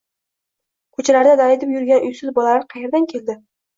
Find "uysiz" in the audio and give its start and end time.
2.09-2.33